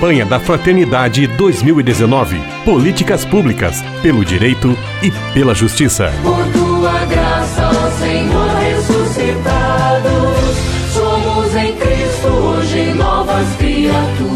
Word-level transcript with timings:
Campanha 0.00 0.24
da 0.24 0.40
Fraternidade 0.40 1.26
2019. 1.26 2.40
Políticas 2.64 3.22
públicas 3.22 3.82
pelo 4.00 4.24
direito 4.24 4.74
e 5.02 5.10
pela 5.34 5.54
justiça. 5.54 6.10
Por 6.22 6.42
tua 6.54 7.04
graça, 7.04 7.68
ó 7.68 7.90
Senhor 8.02 8.48
ressuscitado, 8.60 10.08
somos 10.90 11.54
em 11.54 11.76
Cristo 11.76 12.28
hoje 12.28 12.94
novas 12.94 13.46
criaturas. 13.58 14.29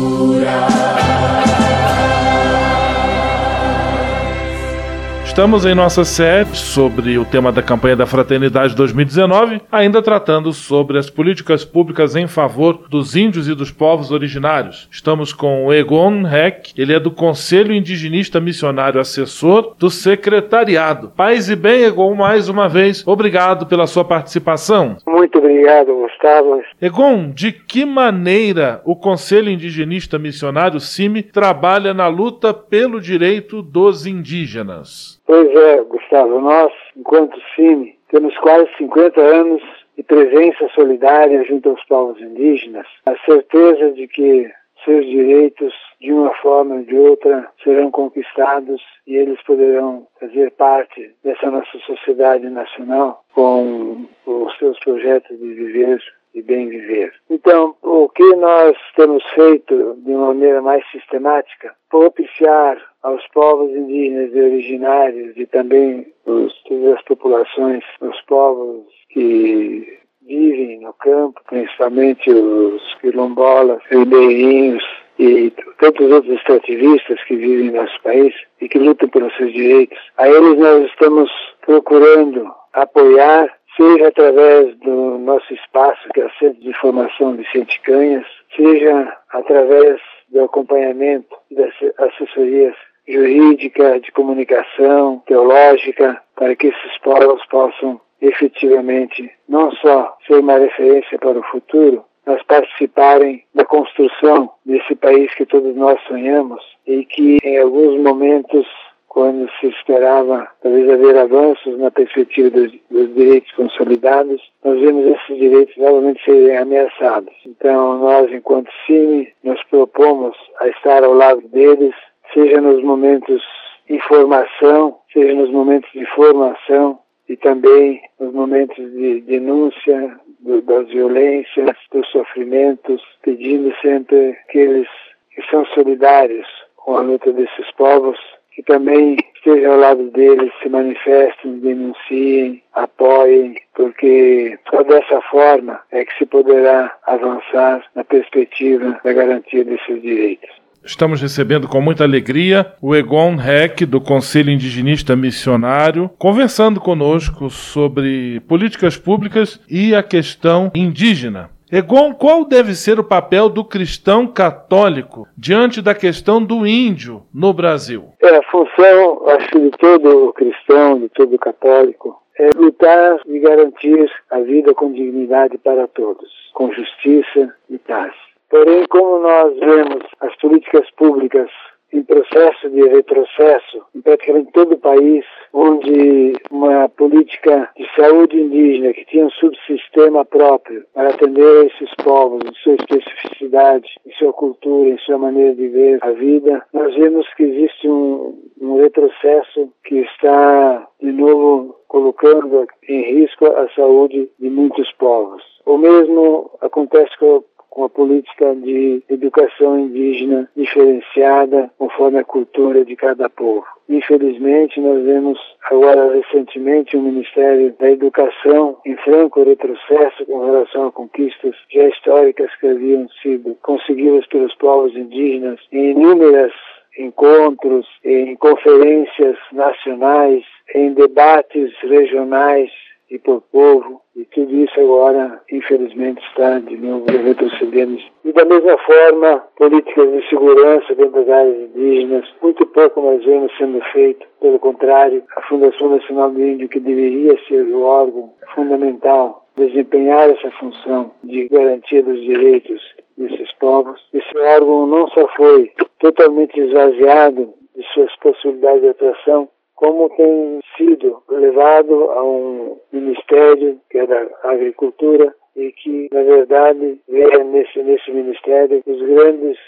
Estamos 5.35 5.67
em 5.67 5.75
nossa 5.75 6.05
série 6.05 6.55
sobre 6.55 7.19
o 7.19 7.25
tema 7.25 7.51
da 7.51 7.61
campanha 7.61 7.97
da 7.97 8.07
Fraternidade 8.07 8.77
2019, 8.77 9.63
ainda 9.71 10.01
tratando 10.01 10.53
sobre 10.53 10.97
as 10.97 11.11
políticas 11.11 11.65
públicas 11.65 12.15
em 12.15 12.29
favor 12.29 12.87
dos 12.89 13.17
índios 13.17 13.49
e 13.49 13.55
dos 13.55 13.73
povos 13.73 14.13
originários. 14.13 14.89
Estamos 14.93 15.33
com 15.33 15.67
o 15.67 15.73
Egon 15.73 16.25
Heck, 16.25 16.73
ele 16.81 16.95
é 16.95 17.01
do 17.01 17.11
Conselho 17.11 17.75
Indigenista 17.75 18.41
Missionário 18.41 19.01
Assessor 19.01 19.75
do 19.77 19.91
Secretariado. 19.91 21.11
Paz 21.17 21.51
e 21.51 21.57
bem, 21.57 21.83
Egon, 21.83 22.15
mais 22.15 22.49
uma 22.49 22.69
vez, 22.69 23.05
obrigado 23.05 23.67
pela 23.67 23.89
sua 23.89 24.05
participação. 24.05 24.99
Muito 25.05 25.39
obrigado, 25.39 25.97
Gustavo. 25.97 26.63
Egon, 26.81 27.33
de 27.35 27.51
que 27.51 27.85
maneira 27.85 28.81
o 28.85 28.95
Conselho 28.95 29.51
Indigenista 29.51 30.17
Missionário 30.17 30.79
CIMI 30.79 31.25
trabalha 31.25 31.93
na 31.93 32.07
luta 32.07 32.55
pelo 32.55 33.01
direito 33.01 33.63
dos 33.63 34.07
indígenas? 34.07 35.24
Pois 35.27 35.51
é, 35.51 35.83
Gustavo, 35.83 36.39
nós, 36.41 36.73
enquanto 36.97 37.41
CIMI, 37.55 37.97
temos 38.09 38.37
quase 38.39 38.69
50 38.77 39.21
anos 39.21 39.63
de 39.97 40.03
presença 40.03 40.69
solidária 40.75 41.43
junto 41.45 41.71
aos 41.71 41.85
povos 41.85 42.21
indígenas, 42.21 42.87
a 43.07 43.17
certeza 43.25 43.93
de 43.93 44.07
que 44.09 44.51
seus 44.85 45.07
direitos, 45.07 45.73
de 46.01 46.13
uma 46.13 46.35
forma 46.35 46.75
ou 46.75 46.83
de 46.83 46.97
outra, 46.97 47.49
serão 47.63 47.91
conquistados 47.91 48.83
e 49.07 49.17
eles 49.17 49.41
poderão 49.43 50.07
fazer 50.21 50.51
parte 50.53 51.11
dessa 51.25 51.51
nossa 51.51 51.79
sociedade 51.87 52.49
nacional 52.51 53.25
com 53.35 54.07
os 54.27 54.59
seus 54.59 54.79
projetos 54.81 55.39
de 55.39 55.55
viver 55.55 56.01
e 56.35 56.43
bem 56.43 56.69
viver. 56.69 57.13
Então, 57.31 57.77
o 57.83 58.09
que 58.09 58.37
nós 58.37 58.77
temos 58.97 59.23
feito 59.35 59.97
de 60.05 60.11
uma 60.11 60.29
maneira 60.29 60.61
mais 60.61 60.85
sistemática, 60.91 61.75
propiciar 61.89 62.77
aos 63.03 63.27
povos 63.29 63.71
indígenas 63.71 64.35
e 64.35 64.41
originários 64.41 65.37
e 65.37 65.47
também 65.47 66.07
os, 66.27 66.53
as 66.97 67.03
populações, 67.05 67.85
os 68.01 68.21
povos 68.23 68.85
que 69.11 69.99
vivem 70.27 70.81
no 70.81 70.93
campo, 70.95 71.41
principalmente 71.47 72.31
os 72.31 72.95
quilombolas, 73.01 73.83
ribeirinhos 73.91 74.83
e 75.19 75.53
tantos 75.79 76.11
outros 76.11 76.35
extrativistas 76.35 77.23
que 77.25 77.37
vivem 77.37 77.71
no 77.71 77.83
nosso 77.83 78.03
país 78.03 78.35
e 78.61 78.69
que 78.69 78.79
lutam 78.79 79.09
pelos 79.09 79.37
seus 79.37 79.53
direitos. 79.53 79.99
A 80.17 80.29
eles 80.29 80.59
nós 80.59 80.87
estamos 80.87 81.31
procurando 81.65 82.51
apoiar 82.73 83.49
seja 83.77 84.09
através 84.09 84.77
do 84.79 85.19
nosso 85.19 85.53
espaço, 85.53 86.09
que 86.13 86.21
é 86.21 86.27
o 86.27 86.33
Centro 86.39 86.61
de 86.61 86.73
Formação 86.75 87.37
Vicente 87.37 87.81
Canhas, 87.81 88.27
seja 88.57 89.17
através 89.31 90.01
do 90.29 90.45
acompanhamento 90.45 91.37
das 91.51 91.73
assessorias 91.99 92.75
jurídica, 93.07 94.01
de 94.01 94.11
comunicação, 94.13 95.23
teológica, 95.27 96.23
para 96.37 96.57
que 96.57 96.69
esses 96.69 96.99
povos 97.03 97.45
possam 97.47 98.01
efetivamente 98.21 99.31
não 99.49 99.71
só 99.73 100.17
ser 100.27 100.37
uma 100.37 100.59
referência 100.59 101.19
para 101.19 101.39
o 101.39 101.43
futuro, 101.45 102.05
mas 102.27 102.43
participarem 102.45 103.45
da 103.55 103.65
construção 103.65 104.51
desse 104.65 104.95
país 104.95 105.33
que 105.35 105.45
todos 105.45 105.77
nós 105.77 106.01
sonhamos 106.09 106.63
e 106.87 107.05
que 107.05 107.39
em 107.45 107.59
alguns 107.59 108.01
momentos 108.01 108.67
quando 109.15 109.49
se 109.61 109.69
esperava 109.69 110.49
talvez 110.61 110.91
haver 110.91 111.17
avanços 111.17 111.79
na 111.79 111.89
perspectiva 111.89 112.51
dos, 112.51 112.73
dos, 112.91 113.15
direitos 113.15 113.53
consolidados, 113.53 114.43
nós 114.65 114.81
vemos 114.81 115.07
esses 115.07 115.39
direitos 115.39 115.77
novamente 115.77 116.23
serem 116.25 116.59
ameaçados. 116.59 117.33
Então, 117.47 117.99
nós, 118.01 118.33
enquanto 118.33 118.69
CIMI, 118.85 119.33
nos 119.45 119.63
propomos 119.71 120.37
a 120.61 120.67
estar 120.67 121.05
ao 121.05 121.15
lado 121.15 121.43
deles, 121.47 121.95
seja 122.35 122.61
nos 122.61 122.83
momentos 122.83 123.41
de 123.89 124.01
formação, 124.01 124.99
seja 125.13 125.33
nos 125.33 125.51
momentos 125.51 125.93
de 125.93 126.05
formação 126.07 126.99
e 127.29 127.37
também 127.37 128.03
nos 128.19 128.35
momentos 128.35 128.77
de 128.95 129.21
denúncia 129.21 130.19
do, 130.41 130.61
das 130.61 130.89
violências, 130.89 131.77
dos 131.93 132.11
sofrimentos, 132.11 133.01
pedindo 133.23 133.73
sempre 133.81 134.31
aqueles 134.49 134.89
que 135.31 135.43
são 135.51 135.65
solidários 135.67 136.49
com 136.75 136.97
a 136.97 137.01
luta 137.01 137.33
desses 137.33 137.71
povos 137.77 138.19
que 138.55 138.63
também 138.63 139.17
estejam 139.37 139.73
ao 139.73 139.79
lado 139.79 140.11
deles, 140.11 140.53
se 140.63 140.69
manifestem, 140.69 141.59
denunciem, 141.59 142.63
apoiem, 142.73 143.57
porque 143.75 144.59
só 144.71 144.83
dessa 144.83 145.21
forma 145.31 145.81
é 145.91 146.05
que 146.05 146.17
se 146.17 146.27
poderá 146.27 146.95
avançar 147.07 147.85
na 147.95 148.05
perspectiva 148.05 148.99
da 149.05 149.13
garantia 149.13 149.65
desses 149.65 150.01
direitos. 150.01 150.49
Estamos 150.85 151.23
recebendo 151.23 151.67
com 151.67 151.81
muita 151.81 152.05
alegria 152.05 152.75
o 152.81 152.95
Egon 152.95 153.37
Heck, 153.41 153.87
do 153.87 154.03
Conselho 154.03 154.51
Indigenista 154.51 155.17
Missionário, 155.17 156.11
conversando 156.19 156.79
conosco 156.79 157.49
sobre 157.49 158.41
políticas 158.41 158.97
públicas 158.99 159.59
e 159.69 159.95
a 159.95 160.03
questão 160.03 160.71
indígena. 160.75 161.49
Egon, 161.73 162.13
qual 162.15 162.45
deve 162.45 162.75
ser 162.75 163.01
o 163.01 163.05
papel 163.05 163.49
do 163.49 163.65
cristão 163.65 164.27
católico 164.27 165.27
diante 165.37 165.81
da 165.81 165.95
questão 165.95 166.41
do 166.41 166.67
índio 166.67 167.25
no 167.33 167.53
Brasil? 167.53 168.13
É, 168.23 168.41
função, 168.55 169.29
acho, 169.31 169.59
de 169.59 169.71
todo 169.73 170.33
cristão, 170.33 171.01
de 171.01 171.09
todo 171.09 171.37
católico, 171.39 172.23
é 172.39 172.51
lutar 172.55 173.21
e 173.27 173.41
garantir 173.41 174.09
a 174.31 174.39
vida 174.39 174.73
com 174.73 174.93
dignidade 174.93 175.59
para 175.59 175.89
todos, 175.89 176.31
com 176.53 176.73
justiça 176.73 177.53
e 177.69 177.79
paz. 177.79 178.15
Porém, 178.49 178.85
como 178.89 179.19
nós 179.19 179.59
vemos 179.59 180.05
as 180.21 180.37
políticas 180.37 180.89
públicas 180.93 181.51
em 181.93 182.05
processo 182.05 182.71
de 182.71 182.89
retrocesso 182.89 183.83
em 183.93 184.01
praticamente 184.01 184.53
todo 184.53 184.75
o 184.75 184.79
país, 184.79 185.25
onde 185.55 186.33
uma 186.51 186.89
política 186.89 187.71
de 187.77 187.87
saúde 187.95 188.37
indígena 188.37 188.93
que 188.93 189.05
tinha 189.07 189.27
um 189.27 189.31
subsistema 189.31 190.25
próprio 190.25 190.85
para 190.93 191.11
atender 191.11 191.67
esses 191.67 191.95
povos 192.03 192.43
em 192.45 192.55
sua 192.57 192.75
especificidade, 192.75 193.89
em 194.05 194.13
sua 194.15 194.33
cultura, 194.33 194.91
em 194.91 194.99
sua 194.99 195.17
maneira 195.17 195.55
de 195.55 195.69
ver 195.69 195.99
a 196.03 196.11
vida, 196.11 196.67
nós 196.73 196.93
vemos 196.97 197.33
que 197.35 197.45
existe 197.45 197.89
um, 197.89 198.37
um 198.61 198.81
retrocesso 198.81 199.73
que 199.85 200.01
está, 200.01 200.89
de 201.01 201.13
novo, 201.13 201.77
colocando 201.87 202.67
em 202.89 203.21
risco 203.21 203.47
a 203.47 203.69
saúde 203.77 204.29
de 204.41 204.51
muitos 204.51 204.91
povos. 204.95 205.43
O 205.65 205.79
mesmo 205.79 206.51
acontece 206.61 207.17
com 207.19 207.45
com 207.75 207.85
a 207.85 207.91
política 207.91 208.55
de 208.55 209.03
educação 209.09 209.79
indígena 209.79 210.49
diferenciada 210.57 211.71
conforme 211.77 212.21
a 212.21 212.25
cultura 212.25 212.85
de 212.85 212.95
cada 212.95 213.29
povo. 213.29 213.67
Infelizmente, 213.89 214.81
nós 214.81 215.05
vemos 215.05 215.39
agora 215.65 216.15
recentemente 216.15 216.97
o 216.97 217.03
Ministério 217.03 217.75
da 217.79 217.91
Educação 217.91 218.79
em 218.87 218.97
franco 218.99 219.43
retrocesso 219.43 220.25
com 220.25 220.47
relação 220.47 220.87
a 220.87 220.93
conquistas 220.93 221.55
já 221.71 221.89
históricas 221.89 222.51
que 222.61 222.69
haviam 222.69 223.09
sido 223.21 223.57
conseguidas 223.61 224.27
pelos 224.29 224.55
povos 224.55 224.97
indígenas 224.97 225.61
em 225.73 225.91
inúmeras 225.91 226.53
encontros, 226.97 227.87
em 228.05 228.37
conferências 228.37 229.37
nacionais, 229.53 230.45
em 230.77 230.95
debates 230.95 231.73
regionais 231.83 232.71
e 233.11 233.19
por 233.19 233.41
povo, 233.43 234.01
e 234.17 234.25
tudo 234.27 234.55
isso 234.55 234.81
agora, 234.81 235.41
infelizmente, 235.51 236.25
está 236.29 236.61
de 236.61 236.77
novo 236.77 237.05
retrocedendo. 237.07 237.99
E 238.25 238.33
da 238.33 238.45
mesma 238.45 238.79
forma, 238.79 239.45
políticas 239.57 240.13
de 240.13 240.29
segurança 240.29 240.95
dentro 240.95 241.25
das 241.25 241.29
áreas 241.29 241.57
indígenas, 241.71 242.29
muito 242.41 242.65
pouco 242.67 243.01
nós 243.01 243.25
vemos 243.25 243.53
sendo 243.59 243.81
feito. 243.93 244.25
Pelo 244.41 244.59
contrário, 244.61 245.23
a 245.37 245.43
Fundação 245.43 245.89
Nacional 245.89 246.31
do 246.31 246.41
Índio, 246.41 246.69
que 246.69 246.79
deveria 246.79 247.37
ser 247.49 247.63
o 247.63 247.83
órgão 247.83 248.33
fundamental, 248.55 249.47
desempenhar 249.57 250.31
essa 250.31 250.51
função 250.53 251.13
de 251.25 251.49
garantia 251.49 252.03
dos 252.03 252.21
direitos 252.21 252.81
desses 253.17 253.53
povos, 253.55 254.01
esse 254.13 254.39
órgão 254.39 254.87
não 254.87 255.09
só 255.09 255.27
foi 255.37 255.73
totalmente 255.99 256.59
esvaziado 256.59 257.53
de 257.75 257.83
suas 257.93 258.15
possibilidades 258.17 258.83
de 258.83 258.89
atuação, 258.89 259.49
como 259.75 260.09
tem 260.11 260.61
sido 260.77 261.23
levado 261.29 262.11
a 262.11 262.23
um 262.23 262.79
ministério 262.93 263.81
que 263.91 263.99
é 263.99 264.07
da 264.07 264.27
agricultura 264.45 265.35
e 265.57 265.73
que, 265.73 266.09
na 266.13 266.23
verdade, 266.23 267.01
vê 267.09 267.45
nesse, 267.45 267.83
nesse 267.83 268.11
ministério 268.11 268.83
os 268.87 269.01
grandes 269.01 269.59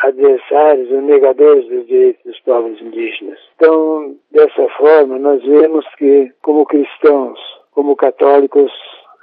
adversários, 0.00 0.90
os 0.90 1.02
negadores 1.04 1.68
dos 1.68 1.86
direitos 1.86 2.24
dos 2.24 2.40
povos 2.40 2.80
indígenas. 2.80 3.38
Então, 3.56 4.16
dessa 4.30 4.68
forma, 4.76 5.18
nós 5.18 5.42
vemos 5.42 5.86
que, 5.96 6.32
como 6.42 6.66
cristãos, 6.66 7.38
como 7.72 7.94
católicos, 7.94 8.72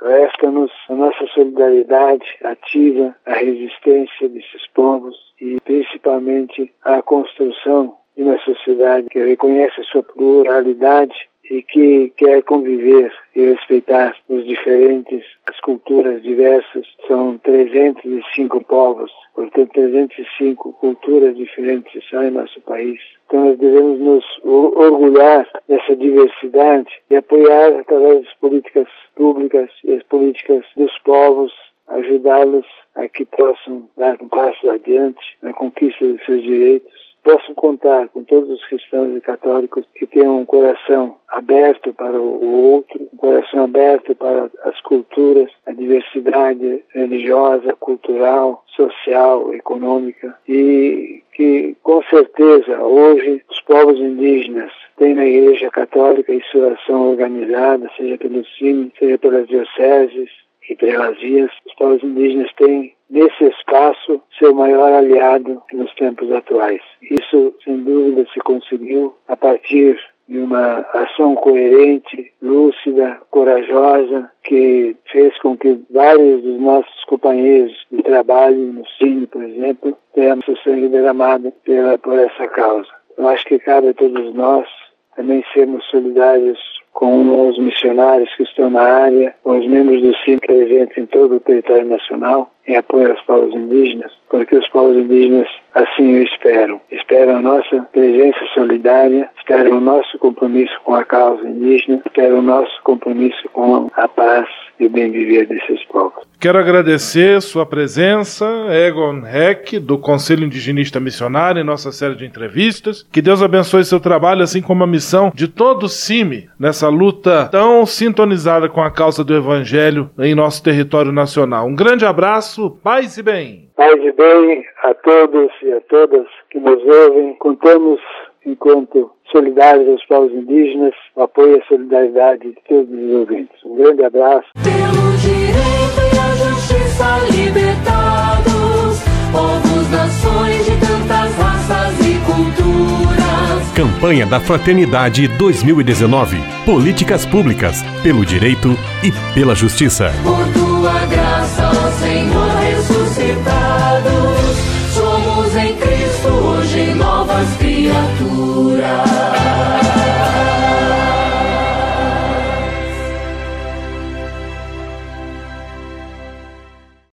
resta-nos 0.01 0.71
a 0.89 0.93
nossa 0.93 1.25
solidariedade 1.27 2.25
ativa, 2.43 3.15
a 3.25 3.33
resistência 3.33 4.29
desses 4.29 4.67
povos 4.73 5.15
e 5.41 5.59
principalmente 5.61 6.71
a 6.83 7.01
construção 7.01 7.97
de 8.15 8.23
uma 8.23 8.37
sociedade 8.39 9.07
que 9.09 9.19
reconhece 9.19 9.81
a 9.81 9.83
sua 9.85 10.03
pluralidade 10.03 11.15
e 11.49 11.61
que 11.61 12.13
quer 12.15 12.41
conviver 12.43 13.11
e 13.35 13.45
respeitar 13.45 14.15
os 14.29 14.45
diferentes, 14.45 15.23
as 15.47 15.59
culturas 15.59 16.21
diversas. 16.23 16.87
São 17.07 17.37
305 17.39 18.63
povos, 18.63 19.11
portanto 19.35 19.71
305 19.73 20.73
culturas 20.73 21.35
diferentes 21.35 22.07
são 22.09 22.23
em 22.23 22.31
nosso 22.31 22.61
país. 22.61 22.99
Então 23.27 23.45
nós 23.45 23.57
devemos 23.59 23.99
nos 23.99 24.25
orgulhar 24.43 25.47
dessa 25.67 25.95
diversidade 25.95 26.89
e 27.09 27.15
apoiar 27.17 27.79
através 27.79 28.23
das 28.23 28.33
políticas 28.35 28.87
públicas 29.15 29.69
e 29.83 29.93
as 29.93 30.03
políticas 30.03 30.65
dos 30.77 30.97
povos, 30.99 31.51
ajudá-los 31.89 32.65
a 32.95 33.07
que 33.09 33.25
possam 33.25 33.89
dar 33.97 34.17
um 34.21 34.29
passo 34.29 34.69
adiante 34.69 35.37
na 35.41 35.51
conquista 35.51 36.05
dos 36.05 36.23
seus 36.25 36.41
direitos 36.41 37.02
posso 37.23 37.53
contar 37.55 38.09
com 38.09 38.23
todos 38.23 38.49
os 38.49 38.65
cristãos 38.65 39.15
e 39.15 39.21
católicos 39.21 39.85
que 39.95 40.05
tenham 40.05 40.39
um 40.39 40.45
coração 40.45 41.15
aberto 41.29 41.93
para 41.93 42.19
o 42.19 42.73
outro, 42.73 43.07
um 43.13 43.17
coração 43.17 43.63
aberto 43.63 44.13
para 44.15 44.49
as 44.65 44.79
culturas, 44.81 45.49
a 45.65 45.71
diversidade 45.71 46.83
religiosa, 46.93 47.73
cultural, 47.79 48.63
social, 48.75 49.53
econômica 49.53 50.37
e 50.47 51.23
que 51.33 51.75
com 51.81 52.03
certeza 52.03 52.79
hoje 52.79 53.41
os 53.49 53.59
povos 53.61 53.99
indígenas 53.99 54.71
têm 54.97 55.15
na 55.15 55.25
Igreja 55.25 55.71
Católica 55.71 56.33
em 56.33 56.41
sua 56.51 56.73
ação 56.73 57.11
organizada, 57.11 57.89
seja 57.97 58.17
pelo 58.17 58.45
CIM, 58.45 58.91
seja 58.99 59.17
pelas 59.17 59.47
dioceses, 59.47 60.29
e 60.69 60.75
pelas 60.75 61.19
vias, 61.19 61.51
os 61.65 61.73
povos 61.75 62.03
indígenas 62.03 62.51
têm 62.53 62.95
nesse 63.09 63.43
espaço 63.45 64.21
seu 64.39 64.53
maior 64.55 64.93
aliado 64.93 65.61
nos 65.73 65.93
tempos 65.95 66.31
atuais. 66.31 66.81
Isso, 67.11 67.53
sem 67.63 67.77
dúvida, 67.77 68.25
se 68.33 68.39
conseguiu 68.39 69.15
a 69.27 69.35
partir 69.35 69.99
de 70.27 70.39
uma 70.39 70.85
ação 70.93 71.35
coerente, 71.35 72.31
lúcida, 72.41 73.19
corajosa, 73.29 74.31
que 74.43 74.95
fez 75.11 75.37
com 75.39 75.57
que 75.57 75.79
vários 75.89 76.41
dos 76.41 76.59
nossos 76.59 77.03
companheiros 77.05 77.73
de 77.91 78.01
trabalho 78.03 78.57
no 78.57 78.87
Cine, 78.97 79.27
por 79.27 79.43
exemplo, 79.43 79.97
tenham 80.13 80.41
seu 80.43 80.55
sangue 80.57 80.87
derramado 80.87 81.51
pela, 81.65 81.97
por 81.97 82.17
essa 82.17 82.47
causa. 82.47 82.89
Eu 83.17 83.27
acho 83.27 83.45
que 83.45 83.59
cabe 83.59 83.89
a 83.89 83.93
todos 83.93 84.33
nós 84.33 84.67
também 85.15 85.43
sermos 85.53 85.85
solidários 85.85 86.59
com 86.93 87.47
os 87.49 87.57
missionários 87.57 88.33
que 88.35 88.43
estão 88.43 88.69
na 88.69 88.81
área, 88.81 89.35
com 89.43 89.59
os 89.59 89.67
membros 89.67 90.01
do 90.01 90.15
CIM 90.17 90.37
presentes 90.37 90.97
em 90.97 91.05
todo 91.05 91.35
o 91.35 91.39
território 91.39 91.85
nacional, 91.85 92.52
em 92.67 92.75
apoio 92.75 93.11
aos 93.11 93.21
povos 93.21 93.53
indígenas, 93.53 94.11
porque 94.29 94.55
os 94.55 94.67
povos 94.69 94.95
indígenas 94.95 95.47
assim 95.73 96.15
o 96.15 96.23
esperam. 96.23 96.79
Esperam 96.91 97.37
a 97.37 97.41
nossa 97.41 97.81
presença 97.91 98.39
solidária, 98.53 99.29
esperam 99.37 99.77
o 99.77 99.81
nosso 99.81 100.17
compromisso 100.19 100.73
com 100.83 100.95
a 100.95 101.03
causa 101.03 101.47
indígena, 101.47 102.01
esperam 102.05 102.39
o 102.39 102.41
nosso 102.41 102.71
compromisso 102.83 103.49
com 103.51 103.89
a 103.95 104.07
paz 104.07 104.47
e 104.79 104.85
o 104.85 104.89
bem 104.89 105.11
viver 105.11 105.47
desses 105.47 105.83
povos. 105.85 106.23
Quero 106.39 106.59
agradecer 106.59 107.41
sua 107.41 107.65
presença, 107.65 108.45
Egon 108.69 109.25
Heck, 109.25 109.79
do 109.79 109.97
Conselho 109.97 110.43
Indigenista 110.43 110.99
Missionário, 110.99 111.61
em 111.61 111.63
nossa 111.63 111.91
série 111.91 112.15
de 112.15 112.25
entrevistas. 112.25 113.07
Que 113.11 113.21
Deus 113.21 113.41
abençoe 113.41 113.85
seu 113.85 113.99
trabalho, 113.99 114.41
assim 114.41 114.61
como 114.61 114.83
a 114.83 114.87
missão 114.87 115.31
de 115.33 115.47
todo 115.47 115.83
o 115.83 115.89
CIMI 115.89 116.49
nessa 116.59 116.89
luta 116.89 117.47
tão 117.49 117.85
sintonizada 117.85 118.67
com 118.67 118.81
a 118.81 118.91
causa 118.91 119.23
do 119.23 119.33
Evangelho 119.33 120.09
em 120.19 120.35
nosso 120.35 120.61
território 120.61 121.13
nacional. 121.13 121.65
Um 121.65 121.75
grande 121.75 122.05
abraço, 122.53 122.77
paz 122.83 123.17
e 123.17 123.23
bem. 123.23 123.69
Paz 123.75 123.99
e 123.99 124.11
bem 124.11 124.63
a 124.83 124.93
todos 124.93 125.51
e 125.63 125.71
a 125.73 125.81
todas 125.81 126.27
que 126.49 126.59
nos 126.59 126.81
ouvem. 126.83 127.33
Contamos 127.35 127.99
enquanto 128.45 129.11
solidários 129.31 129.87
aos 129.89 130.05
povos 130.05 130.31
indígenas, 130.31 130.93
o 131.15 131.23
apoio 131.23 131.57
e 131.57 131.61
a 131.61 131.65
solidariedade 131.65 132.49
de 132.49 132.57
todos 132.67 132.89
os 132.89 133.15
ouvintes. 133.15 133.65
Um 133.65 133.75
grande 133.75 134.03
abraço. 134.03 134.47
Pelo 134.63 135.17
direito 135.17 136.01
e 136.13 136.19
a 136.19 136.49
justiça 136.49 137.05
libertados, 137.31 139.03
povos, 139.31 139.91
nações 139.91 140.65
de 140.65 140.79
tantas 140.79 141.35
raças 141.37 141.99
e 142.05 142.13
culturas. 142.25 143.73
Campanha 143.75 144.27
da 144.27 144.39
Fraternidade 144.39 145.27
2019. 145.39 146.37
Políticas 146.65 147.25
públicas, 147.25 147.81
pelo 148.03 148.23
direito 148.23 148.69
e 149.03 149.11
pela 149.33 149.55
justiça. 149.55 150.11
Por 150.23 150.45
tua 150.53 151.05
graça 151.07 151.22